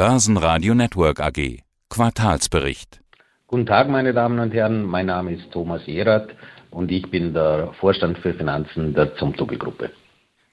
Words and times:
Börsenradio 0.00 0.72
Network 0.74 1.20
AG. 1.20 1.58
Quartalsbericht. 1.90 3.02
Guten 3.46 3.66
Tag, 3.66 3.90
meine 3.90 4.14
Damen 4.14 4.38
und 4.38 4.54
Herren. 4.54 4.82
Mein 4.82 5.04
Name 5.04 5.34
ist 5.34 5.52
Thomas 5.52 5.82
Jerath 5.84 6.30
und 6.70 6.90
ich 6.90 7.10
bin 7.10 7.34
der 7.34 7.74
Vorstand 7.78 8.16
für 8.16 8.32
Finanzen 8.32 8.94
der 8.94 9.14
Zumtobel-Gruppe. 9.16 9.90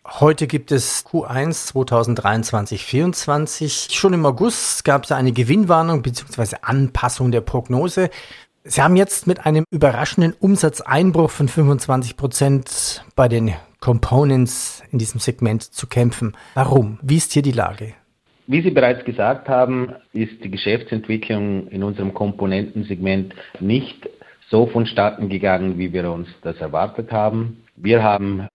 Heute 0.06 0.48
gibt 0.48 0.74
es 0.74 1.06
Q1 1.06 1.72
2023-24. 1.72 3.94
Schon 3.94 4.12
im 4.12 4.26
August 4.26 4.84
gab 4.84 5.06
es 5.06 5.14
eine 5.14 5.32
Gewinnwarnung 5.32 6.02
bzw. 6.02 6.58
Anpassung 6.62 7.32
der 7.32 7.40
Prognose. 7.40 8.10
Sie 8.66 8.82
haben 8.82 8.98
jetzt 8.98 9.28
mit 9.28 9.46
einem 9.46 9.64
überraschenden 9.72 10.34
Umsatzeinbruch 10.38 11.30
von 11.30 11.48
25 11.48 12.18
Prozent 12.18 13.06
bei 13.16 13.30
den 13.30 13.54
Components 13.80 14.84
in 14.92 15.00
diesem 15.00 15.22
Segment 15.22 15.64
zu 15.64 15.88
kämpfen. 15.88 16.36
Warum? 16.54 17.00
Wie 17.02 17.16
ist 17.16 17.32
hier 17.32 17.44
die 17.44 17.54
Lage? 17.54 17.94
Wie 18.50 18.62
Sie 18.62 18.72
bereits 18.72 19.04
gesagt 19.04 19.50
haben, 19.50 19.94
ist 20.14 20.42
die 20.42 20.50
Geschäftsentwicklung 20.50 21.68
in 21.68 21.84
unserem 21.84 22.14
Komponentensegment 22.14 23.36
nicht 23.60 24.10
so 24.50 24.68
vonstatten 24.68 25.28
gegangen, 25.28 25.78
wie 25.78 25.92
wir 25.92 26.10
uns 26.10 26.30
das 26.44 26.56
erwartet 26.62 27.12
haben. 27.12 27.64
Wir 27.76 28.02
haben, 28.04 28.48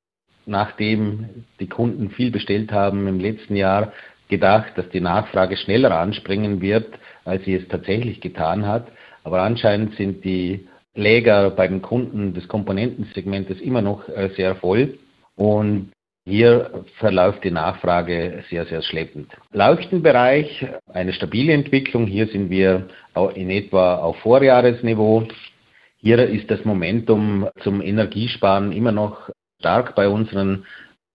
nachdem 0.47 1.45
die 1.61 1.69
Kunden 1.69 2.09
viel 2.09 2.31
bestellt 2.31 2.73
haben 2.73 3.07
im 3.07 3.21
letzten 3.21 3.55
Jahr, 3.55 3.93
gedacht, 4.29 4.73
dass 4.77 4.89
die 4.89 5.01
Nachfrage 5.01 5.59
schneller 5.59 5.93
anspringen 5.99 6.63
wird, 6.63 6.99
als 7.27 7.45
sie 7.45 7.55
es 7.55 7.69
tatsächlich 7.69 8.23
getan 8.23 8.67
hat. 8.67 8.89
Aber 9.25 9.43
anscheinend 9.43 9.95
sind 9.97 10.25
die 10.25 10.67
Läger 10.95 11.51
bei 11.51 11.69
den 11.69 11.83
Kunden 11.83 12.33
des 12.33 12.49
Komponentensegmentes 12.49 13.61
immer 13.61 13.83
noch 13.83 14.09
äh, 14.09 14.31
sehr 14.37 14.57
voll. 14.57 14.99
Und 15.37 15.93
hier 16.25 16.85
verläuft 16.99 17.43
die 17.43 17.51
Nachfrage 17.51 18.45
sehr, 18.49 18.65
sehr 18.67 18.83
schleppend. 18.83 19.33
Leuchtenbereich, 19.53 20.67
eine 20.93 21.13
stabile 21.13 21.53
Entwicklung. 21.53 22.07
Hier 22.07 22.29
sind 22.29 22.49
wir 22.49 22.89
in 23.35 23.51
etwa 23.51 23.97
auf 23.97 24.17
Vorjahresniveau. 24.19 25.27
Hier 25.99 26.19
ist 26.19 26.51
das 26.51 26.65
Momentum 26.65 27.49
zum 27.63 27.81
Energiesparen 27.81 28.73
immer 28.73 28.93
noch 28.93 29.31
stark 29.59 29.97
bei 29.97 30.09
unseren 30.09 30.65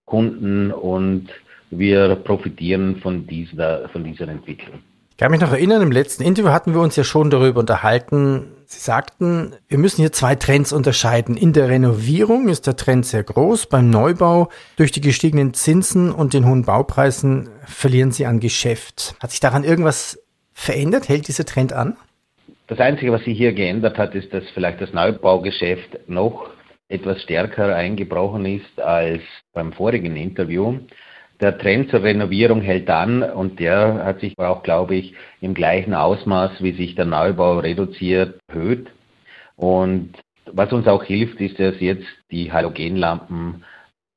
Kunden 0.06 0.72
und 0.72 1.30
wir 1.70 2.16
profitieren 2.16 2.98
von 2.98 3.28
dieser, 3.28 3.90
von 3.90 4.04
dieser 4.04 4.28
Entwicklung. 4.28 4.82
Ich 5.18 5.20
kann 5.20 5.32
mich 5.32 5.42
noch 5.42 5.52
erinnern, 5.52 5.82
im 5.82 5.92
letzten 5.92 6.22
Interview 6.22 6.52
hatten 6.52 6.76
wir 6.76 6.82
uns 6.82 6.96
ja 6.96 7.04
schon 7.04 7.32
darüber 7.32 7.62
unterhalten. 7.62 8.52
Sie 8.66 8.80
sagten, 8.80 9.56
wir 9.68 9.80
müssen 9.80 10.02
hier 10.02 10.12
zwei 10.12 10.36
Trends 10.36 10.72
unterscheiden. 10.72 11.36
In 11.36 11.54
der 11.54 11.70
Renovierung 11.70 12.50
ist 12.50 12.68
der 12.68 12.76
Trend 12.76 13.04
sehr 13.04 13.24
groß. 13.24 13.66
Beim 13.66 13.90
Neubau 13.90 14.50
durch 14.76 14.92
die 14.92 15.02
gestiegenen 15.02 15.56
Zinsen 15.56 16.12
und 16.12 16.36
den 16.36 16.46
hohen 16.46 16.66
Baupreisen 16.66 17.50
verlieren 17.66 18.12
Sie 18.12 18.28
an 18.28 18.40
Geschäft. 18.40 19.16
Hat 19.20 19.32
sich 19.32 19.40
daran 19.40 19.64
irgendwas 19.64 20.24
verändert? 20.54 21.10
Hält 21.10 21.28
dieser 21.28 21.46
Trend 21.46 21.74
an? 21.74 21.98
Das 22.68 22.78
Einzige, 22.78 23.12
was 23.12 23.24
sich 23.24 23.36
hier 23.36 23.54
geändert 23.54 23.98
hat, 23.98 24.14
ist, 24.14 24.32
dass 24.32 24.44
vielleicht 24.54 24.82
das 24.82 24.94
Neubaugeschäft 24.94 26.08
noch 26.08 26.52
etwas 26.90 27.24
stärker 27.24 27.76
eingebrochen 27.76 28.46
ist 28.46 28.80
als 28.80 29.24
beim 29.52 29.74
vorigen 29.74 30.16
Interview. 30.16 30.78
Der 31.40 31.58
Trend 31.58 31.92
zur 31.92 32.02
Renovierung 32.02 32.62
hält 32.62 32.90
an 32.90 33.22
und 33.22 33.60
der 33.60 34.04
hat 34.04 34.22
sich 34.22 34.38
auch, 34.40 34.64
glaube 34.64 34.96
ich, 34.96 35.14
im 35.40 35.54
gleichen 35.54 35.94
Ausmaß, 35.94 36.64
wie 36.64 36.72
sich 36.72 36.96
der 36.96 37.06
Neubau 37.06 37.60
reduziert, 37.60 38.40
erhöht. 38.48 38.88
Und 39.56 40.14
was 40.52 40.74
uns 40.74 40.88
auch 40.88 41.04
hilft, 41.04 41.40
ist, 41.40 41.60
dass 41.60 41.80
jetzt 41.80 42.08
die 42.32 42.52
Halogenlampen 42.52 43.64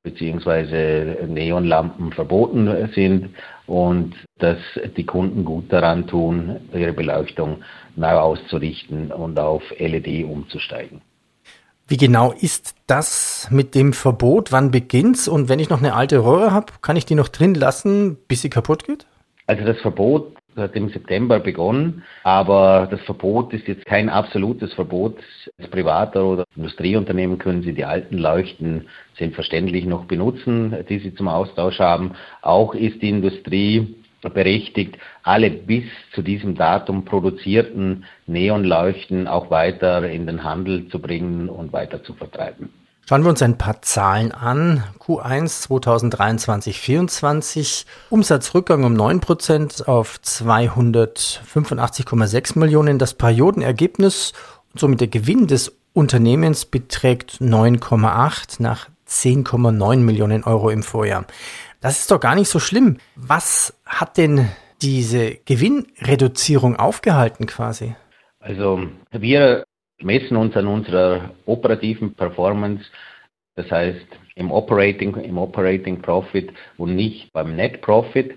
bzw. 0.02 1.26
Neonlampen 1.26 2.12
verboten 2.12 2.88
sind 2.94 3.30
und 3.66 4.14
dass 4.38 4.58
die 4.96 5.04
Kunden 5.04 5.44
gut 5.44 5.70
daran 5.70 6.06
tun, 6.06 6.56
ihre 6.72 6.94
Beleuchtung 6.94 7.62
neu 7.96 8.12
auszurichten 8.12 9.12
und 9.12 9.38
auf 9.38 9.62
LED 9.78 10.24
umzusteigen. 10.24 11.02
Wie 11.90 11.96
genau 11.96 12.30
ist 12.30 12.76
das 12.86 13.48
mit 13.50 13.74
dem 13.74 13.92
Verbot? 13.92 14.52
Wann 14.52 14.70
beginnt's? 14.70 15.26
Und 15.26 15.48
wenn 15.48 15.58
ich 15.58 15.70
noch 15.70 15.80
eine 15.80 15.94
alte 15.94 16.24
Röhre 16.24 16.52
habe, 16.52 16.72
kann 16.82 16.94
ich 16.94 17.04
die 17.04 17.16
noch 17.16 17.26
drin 17.26 17.52
lassen, 17.56 18.16
bis 18.28 18.42
sie 18.42 18.48
kaputt 18.48 18.84
geht? 18.84 19.06
Also 19.48 19.64
das 19.64 19.76
Verbot 19.80 20.36
hat 20.54 20.76
im 20.76 20.90
September 20.90 21.40
begonnen, 21.40 22.04
aber 22.22 22.86
das 22.88 23.00
Verbot 23.00 23.52
ist 23.52 23.66
jetzt 23.66 23.86
kein 23.86 24.08
absolutes 24.08 24.72
Verbot. 24.74 25.18
Als 25.58 25.68
Privater 25.68 26.24
oder 26.24 26.44
Industrieunternehmen 26.54 27.38
können 27.38 27.64
Sie 27.64 27.72
die 27.72 27.84
alten 27.84 28.18
Leuchten 28.18 28.86
selbstverständlich 29.18 29.84
noch 29.84 30.04
benutzen, 30.04 30.72
die 30.88 31.00
Sie 31.00 31.12
zum 31.16 31.26
Austausch 31.26 31.80
haben. 31.80 32.12
Auch 32.40 32.72
ist 32.76 33.02
die 33.02 33.08
Industrie 33.08 33.96
berechtigt, 34.28 34.98
alle 35.22 35.48
bis 35.50 35.84
zu 36.14 36.20
diesem 36.20 36.54
Datum 36.54 37.06
produzierten 37.06 38.04
Neonleuchten 38.26 39.26
auch 39.26 39.50
weiter 39.50 40.06
in 40.08 40.26
den 40.26 40.44
Handel 40.44 40.86
zu 40.88 40.98
bringen 40.98 41.48
und 41.48 41.72
weiter 41.72 42.04
zu 42.04 42.12
vertreiben. 42.12 42.68
Schauen 43.08 43.22
wir 43.24 43.30
uns 43.30 43.40
ein 43.42 43.56
paar 43.58 43.82
Zahlen 43.82 44.30
an. 44.30 44.84
Q1 45.00 45.66
2023-24, 45.66 47.86
Umsatzrückgang 48.08 48.84
um 48.84 48.94
9% 48.94 49.86
auf 49.86 50.20
285,6 50.22 52.56
Millionen. 52.58 53.00
Das 53.00 53.14
Periodenergebnis 53.14 54.32
und 54.72 54.78
somit 54.78 55.00
der 55.00 55.08
Gewinn 55.08 55.48
des 55.48 55.76
Unternehmens 55.92 56.66
beträgt 56.66 57.38
9,8 57.40 58.62
nach 58.62 58.88
10,9 59.08 59.96
Millionen 59.96 60.44
Euro 60.44 60.70
im 60.70 60.84
Vorjahr. 60.84 61.24
Das 61.80 61.98
ist 61.98 62.10
doch 62.10 62.20
gar 62.20 62.34
nicht 62.34 62.48
so 62.48 62.58
schlimm. 62.58 62.98
Was 63.16 63.80
hat 63.86 64.18
denn 64.18 64.48
diese 64.82 65.36
Gewinnreduzierung 65.46 66.76
aufgehalten 66.76 67.46
quasi? 67.46 67.94
Also 68.38 68.86
wir 69.12 69.64
messen 70.02 70.36
uns 70.36 70.56
an 70.56 70.66
unserer 70.66 71.30
operativen 71.46 72.14
Performance, 72.14 72.84
das 73.54 73.70
heißt 73.70 74.06
im 74.34 74.50
Operating, 74.50 75.14
im 75.16 75.38
Operating 75.38 76.00
Profit 76.02 76.52
und 76.76 76.96
nicht 76.96 77.32
beim 77.32 77.56
Net 77.56 77.80
Profit. 77.80 78.36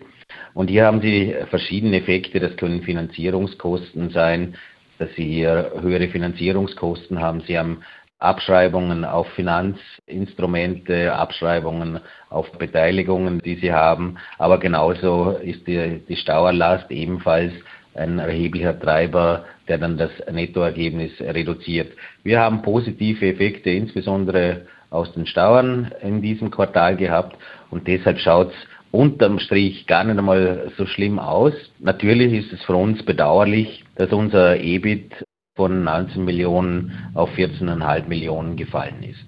Und 0.53 0.69
hier 0.69 0.85
haben 0.85 1.01
Sie 1.01 1.35
verschiedene 1.49 1.97
Effekte. 1.97 2.39
Das 2.39 2.55
können 2.57 2.81
Finanzierungskosten 2.83 4.09
sein, 4.11 4.55
dass 4.99 5.09
Sie 5.15 5.25
hier 5.25 5.71
höhere 5.81 6.07
Finanzierungskosten 6.07 7.19
haben. 7.19 7.41
Sie 7.41 7.57
haben 7.57 7.83
Abschreibungen 8.23 9.03
auf 9.05 9.27
Finanzinstrumente, 9.33 11.13
Abschreibungen 11.13 11.99
auf 12.29 12.51
Beteiligungen, 12.53 13.39
die 13.39 13.55
sie 13.55 13.73
haben. 13.73 14.17
Aber 14.37 14.59
genauso 14.59 15.31
ist 15.41 15.67
die, 15.67 16.01
die 16.07 16.15
Stauerlast 16.15 16.89
ebenfalls 16.89 17.53
ein 17.95 18.19
erheblicher 18.19 18.79
Treiber, 18.79 19.45
der 19.67 19.77
dann 19.77 19.97
das 19.97 20.11
Nettoergebnis 20.31 21.11
reduziert. 21.19 21.91
Wir 22.23 22.39
haben 22.39 22.61
positive 22.61 23.27
Effekte, 23.27 23.69
insbesondere 23.69 24.61
aus 24.89 25.13
den 25.13 25.25
Stauern 25.25 25.91
in 26.01 26.21
diesem 26.21 26.49
Quartal 26.51 26.95
gehabt 26.95 27.35
und 27.71 27.87
deshalb 27.87 28.19
schaut 28.19 28.51
es 28.51 28.55
unterm 28.91 29.39
Strich 29.39 29.87
gar 29.87 30.03
nicht 30.03 30.17
einmal 30.17 30.71
so 30.77 30.85
schlimm 30.85 31.17
aus. 31.17 31.53
Natürlich 31.79 32.31
ist 32.33 32.53
es 32.53 32.63
für 32.63 32.75
uns 32.75 33.03
bedauerlich, 33.03 33.83
dass 33.95 34.11
unser 34.11 34.59
EBIT 34.59 35.25
von 35.55 35.83
19 35.83 36.23
Millionen 36.23 37.09
auf 37.13 37.29
14,5 37.31 38.07
Millionen 38.07 38.55
gefallen 38.55 39.03
ist. 39.03 39.23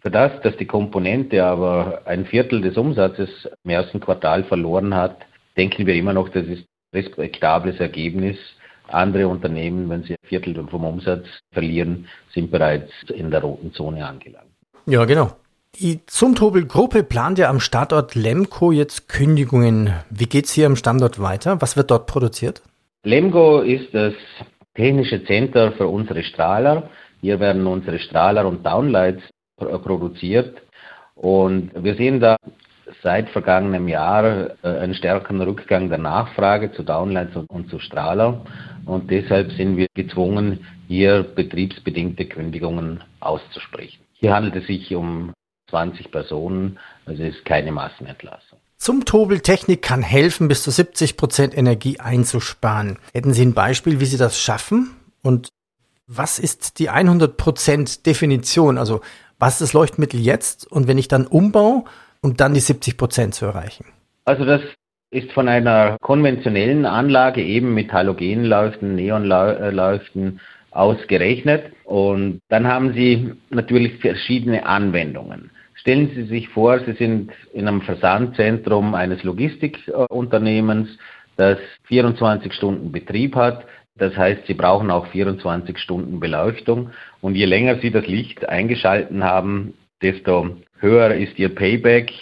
Für 0.00 0.10
das, 0.10 0.32
dass 0.42 0.56
die 0.56 0.66
Komponente 0.66 1.44
aber 1.44 2.02
ein 2.06 2.24
Viertel 2.24 2.62
des 2.62 2.76
Umsatzes 2.76 3.28
im 3.64 3.70
ersten 3.70 4.00
Quartal 4.00 4.44
verloren 4.44 4.94
hat, 4.94 5.16
denken 5.56 5.86
wir 5.86 5.94
immer 5.94 6.12
noch, 6.14 6.30
das 6.30 6.46
ist 6.46 6.64
ein 6.92 7.00
respektables 7.02 7.78
Ergebnis. 7.80 8.36
Andere 8.88 9.28
Unternehmen, 9.28 9.88
wenn 9.88 10.02
sie 10.02 10.14
ein 10.14 10.26
Viertel 10.28 10.66
vom 10.68 10.84
Umsatz 10.84 11.26
verlieren, 11.52 12.06
sind 12.32 12.50
bereits 12.50 12.90
in 13.14 13.30
der 13.30 13.42
roten 13.42 13.72
Zone 13.72 14.06
angelangt. 14.06 14.50
Ja, 14.86 15.04
genau. 15.04 15.32
Die 15.78 16.04
Zumtobel-Gruppe 16.06 17.04
plant 17.04 17.38
ja 17.38 17.48
am 17.48 17.60
Standort 17.60 18.14
Lemco 18.14 18.72
jetzt 18.72 19.08
Kündigungen. 19.08 19.92
Wie 20.10 20.26
geht 20.26 20.46
es 20.46 20.52
hier 20.52 20.66
am 20.66 20.76
Standort 20.76 21.20
weiter? 21.20 21.60
Was 21.60 21.76
wird 21.76 21.90
dort 21.90 22.06
produziert? 22.06 22.62
Lemgo 23.04 23.60
ist 23.60 23.94
das 23.94 24.14
technische 24.74 25.24
Center 25.24 25.72
für 25.72 25.88
unsere 25.88 26.22
Strahler. 26.22 26.90
Hier 27.20 27.40
werden 27.40 27.66
unsere 27.66 27.98
Strahler 27.98 28.46
und 28.46 28.64
Downlights 28.64 29.22
produziert. 29.56 30.62
Und 31.14 31.70
wir 31.74 31.94
sehen 31.96 32.20
da 32.20 32.36
seit 33.02 33.28
vergangenem 33.30 33.88
Jahr 33.88 34.50
äh, 34.62 34.68
einen 34.68 34.94
stärkeren 34.94 35.40
Rückgang 35.40 35.88
der 35.88 35.98
Nachfrage 35.98 36.72
zu 36.72 36.82
Downlights 36.82 37.36
und 37.36 37.68
zu 37.70 37.78
Strahler. 37.78 38.44
Und 38.86 39.10
deshalb 39.10 39.52
sind 39.52 39.76
wir 39.76 39.86
gezwungen, 39.94 40.66
hier 40.88 41.22
betriebsbedingte 41.22 42.26
Kündigungen 42.26 43.02
auszusprechen. 43.20 44.00
Hier 44.14 44.34
handelt 44.34 44.56
es 44.56 44.66
sich 44.66 44.94
um 44.94 45.32
20 45.68 46.10
Personen, 46.10 46.78
also 47.06 47.22
es 47.22 47.36
ist 47.36 47.44
keine 47.44 47.70
Massenentlassung. 47.72 48.58
Zum 48.80 49.04
Tobeltechnik 49.04 49.82
kann 49.82 50.00
helfen, 50.00 50.48
bis 50.48 50.62
zu 50.62 50.70
70 50.70 51.18
Prozent 51.18 51.54
Energie 51.54 52.00
einzusparen. 52.00 52.98
Hätten 53.12 53.34
Sie 53.34 53.44
ein 53.44 53.52
Beispiel, 53.52 54.00
wie 54.00 54.06
Sie 54.06 54.16
das 54.16 54.40
schaffen? 54.40 54.92
Und 55.22 55.50
was 56.06 56.38
ist 56.38 56.78
die 56.78 56.88
100 56.88 57.36
Prozent 57.36 58.06
Definition? 58.06 58.78
Also 58.78 59.02
was 59.38 59.52
ist 59.52 59.60
das 59.60 59.72
Leuchtmittel 59.74 60.18
jetzt? 60.18 60.66
Und 60.66 60.88
wenn 60.88 60.96
ich 60.96 61.08
dann 61.08 61.26
umbaue, 61.26 61.84
um 62.22 62.38
dann 62.38 62.54
die 62.54 62.60
70 62.60 62.96
Prozent 62.96 63.34
zu 63.34 63.44
erreichen? 63.44 63.84
Also 64.24 64.46
das 64.46 64.62
ist 65.10 65.30
von 65.32 65.46
einer 65.46 65.98
konventionellen 66.00 66.86
Anlage 66.86 67.44
eben 67.44 67.74
mit 67.74 67.92
Halogenleuchten, 67.92 68.94
Neonleuchten 68.94 70.40
ausgerechnet. 70.70 71.70
Und 71.84 72.40
dann 72.48 72.66
haben 72.66 72.94
Sie 72.94 73.34
natürlich 73.50 74.00
verschiedene 74.00 74.64
Anwendungen. 74.64 75.50
Stellen 75.80 76.10
Sie 76.14 76.24
sich 76.24 76.50
vor, 76.50 76.78
Sie 76.80 76.92
sind 76.92 77.32
in 77.54 77.66
einem 77.66 77.80
Versandzentrum 77.80 78.94
eines 78.94 79.22
Logistikunternehmens, 79.24 80.90
das 81.38 81.58
24 81.84 82.52
Stunden 82.52 82.92
Betrieb 82.92 83.34
hat. 83.34 83.64
Das 83.96 84.14
heißt, 84.14 84.46
Sie 84.46 84.52
brauchen 84.52 84.90
auch 84.90 85.06
24 85.06 85.78
Stunden 85.78 86.20
Beleuchtung. 86.20 86.90
Und 87.22 87.34
je 87.34 87.46
länger 87.46 87.78
Sie 87.78 87.90
das 87.90 88.06
Licht 88.06 88.46
eingeschalten 88.46 89.24
haben, 89.24 89.72
desto 90.02 90.56
höher 90.80 91.14
ist 91.14 91.38
Ihr 91.38 91.54
Payback 91.54 92.12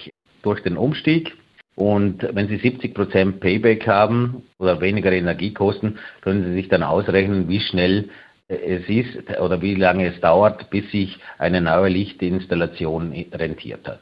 durch 0.42 0.62
den 0.62 0.76
Umstieg. 0.76 1.36
Und 1.74 2.28
wenn 2.32 2.46
Sie 2.46 2.58
70 2.58 2.94
Prozent 2.94 3.40
Payback 3.40 3.88
haben 3.88 4.42
oder 4.58 4.80
weniger 4.80 5.10
Energiekosten, 5.10 5.98
können 6.20 6.44
Sie 6.44 6.54
sich 6.54 6.68
dann 6.68 6.84
ausrechnen, 6.84 7.48
wie 7.48 7.60
schnell 7.60 8.08
es 8.48 8.88
ist 8.88 9.38
oder 9.40 9.60
wie 9.60 9.74
lange 9.74 10.12
es 10.12 10.20
dauert, 10.20 10.70
bis 10.70 10.90
sich 10.90 11.18
eine 11.38 11.60
neue 11.60 11.88
Lichtinstallation 11.88 13.12
rentiert 13.32 13.86
hat. 13.86 14.00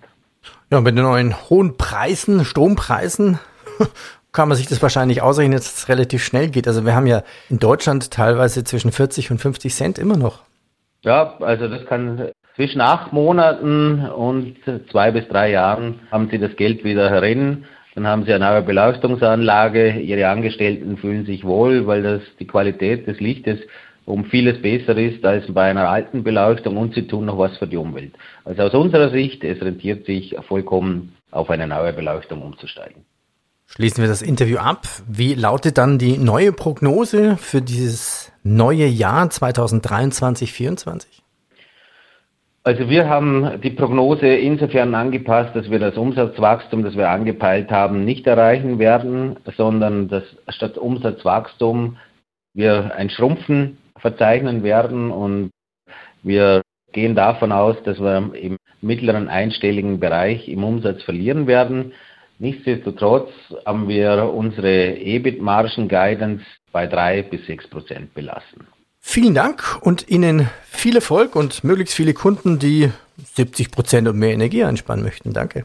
Ja, 0.70 0.80
mit 0.80 0.96
den 0.96 1.04
neuen 1.04 1.34
hohen 1.50 1.76
Preisen, 1.76 2.44
Strompreisen, 2.44 3.38
kann 4.32 4.48
man 4.48 4.56
sich 4.56 4.68
das 4.68 4.82
wahrscheinlich 4.82 5.20
ausrechnen, 5.20 5.56
dass 5.56 5.74
es 5.74 5.88
relativ 5.88 6.22
schnell 6.22 6.48
geht. 6.48 6.68
Also 6.68 6.84
wir 6.84 6.94
haben 6.94 7.06
ja 7.06 7.22
in 7.50 7.58
Deutschland 7.58 8.10
teilweise 8.10 8.62
zwischen 8.64 8.92
40 8.92 9.32
und 9.32 9.38
50 9.38 9.74
Cent 9.74 9.98
immer 9.98 10.16
noch. 10.16 10.42
Ja, 11.02 11.36
also 11.40 11.68
das 11.68 11.86
kann 11.86 12.30
zwischen 12.54 12.80
acht 12.80 13.12
Monaten 13.12 14.06
und 14.08 14.56
zwei 14.90 15.10
bis 15.10 15.26
drei 15.28 15.50
Jahren 15.50 16.00
haben 16.10 16.28
Sie 16.30 16.38
das 16.38 16.54
Geld 16.56 16.84
wieder 16.84 17.10
herin. 17.10 17.64
Dann 17.94 18.06
haben 18.06 18.24
Sie 18.24 18.32
eine 18.32 18.44
neue 18.44 18.62
Beleuchtungsanlage. 18.62 19.98
Ihre 20.00 20.28
Angestellten 20.28 20.98
fühlen 20.98 21.24
sich 21.24 21.44
wohl, 21.44 21.86
weil 21.86 22.02
das 22.02 22.22
die 22.38 22.46
Qualität 22.46 23.06
des 23.06 23.20
Lichtes 23.20 23.58
um 24.06 24.24
vieles 24.24 24.62
besser 24.62 24.96
ist 24.96 25.24
als 25.24 25.52
bei 25.52 25.68
einer 25.68 25.88
alten 25.88 26.24
Beleuchtung 26.24 26.76
und 26.76 26.94
sie 26.94 27.06
tun 27.06 27.26
noch 27.26 27.38
was 27.38 27.58
für 27.58 27.66
die 27.66 27.76
Umwelt. 27.76 28.14
Also 28.44 28.62
aus 28.62 28.74
unserer 28.74 29.10
Sicht, 29.10 29.44
es 29.44 29.60
rentiert 29.60 30.06
sich 30.06 30.34
vollkommen 30.48 31.16
auf 31.30 31.50
eine 31.50 31.66
neue 31.66 31.92
Beleuchtung 31.92 32.40
umzusteigen. 32.40 33.04
Schließen 33.66 34.02
wir 34.02 34.08
das 34.08 34.22
Interview 34.22 34.58
ab. 34.58 34.86
Wie 35.08 35.34
lautet 35.34 35.76
dann 35.76 35.98
die 35.98 36.18
neue 36.18 36.52
Prognose 36.52 37.36
für 37.36 37.60
dieses 37.60 38.32
neue 38.44 38.86
Jahr 38.86 39.26
2023-2024? 39.26 41.06
Also 42.62 42.88
wir 42.88 43.08
haben 43.08 43.60
die 43.60 43.70
Prognose 43.70 44.28
insofern 44.28 44.94
angepasst, 44.94 45.54
dass 45.54 45.68
wir 45.68 45.80
das 45.80 45.96
Umsatzwachstum, 45.96 46.84
das 46.84 46.96
wir 46.96 47.10
angepeilt 47.10 47.70
haben, 47.70 48.04
nicht 48.04 48.26
erreichen 48.26 48.78
werden, 48.78 49.36
sondern 49.56 50.08
dass 50.08 50.24
statt 50.48 50.78
Umsatzwachstum 50.78 51.96
wir 52.54 52.94
ein 52.94 53.10
Schrumpfen 53.10 53.78
verzeichnen 54.06 54.62
werden 54.62 55.10
und 55.10 55.50
wir 56.22 56.62
gehen 56.92 57.16
davon 57.16 57.50
aus, 57.50 57.76
dass 57.84 57.98
wir 57.98 58.32
im 58.34 58.56
mittleren 58.80 59.28
einstelligen 59.28 59.98
Bereich 59.98 60.48
im 60.48 60.62
Umsatz 60.62 61.02
verlieren 61.02 61.46
werden. 61.48 61.92
Nichtsdestotrotz 62.38 63.30
haben 63.64 63.88
wir 63.88 64.32
unsere 64.32 64.96
EBIT-Margen-Guidance 64.96 66.44
bei 66.70 66.86
drei 66.86 67.22
bis 67.22 67.44
sechs 67.46 67.66
Prozent 67.68 68.14
belassen. 68.14 68.68
Vielen 69.00 69.34
Dank 69.34 69.78
und 69.80 70.08
Ihnen 70.08 70.48
viel 70.64 70.96
Erfolg 70.96 71.34
und 71.34 71.64
möglichst 71.64 71.94
viele 71.96 72.14
Kunden, 72.14 72.58
die 72.58 72.92
70 73.34 73.70
Prozent 73.72 74.06
und 74.08 74.18
mehr 74.18 74.32
Energie 74.32 74.62
einspannen 74.62 75.04
möchten. 75.04 75.32
Danke. 75.32 75.64